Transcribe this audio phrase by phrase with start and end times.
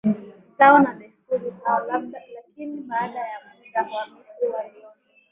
[0.57, 4.91] zao na desturi zao Lakini baada ya muda Wamisri waliona